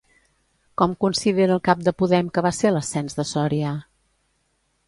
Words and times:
Com 0.81 0.95
considera 1.03 1.55
el 1.57 1.61
cap 1.69 1.85
de 1.89 1.95
Podem 1.99 2.33
que 2.39 2.45
va 2.49 2.55
ser 2.63 2.75
l'ascens 2.77 3.21
de 3.21 3.27
Soria? 3.33 3.75